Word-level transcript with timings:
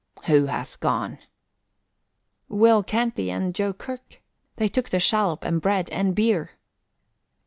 "Who 0.25 0.47
hath 0.47 0.79
gone?" 0.79 1.19
"Will 2.49 2.81
Canty 2.81 3.29
and 3.29 3.53
Joe 3.53 3.71
Kirk. 3.71 4.19
They 4.55 4.67
took 4.67 4.89
the 4.89 4.99
shallop 4.99 5.43
and 5.43 5.61
bread 5.61 5.91
and 5.91 6.15
beer." 6.15 6.53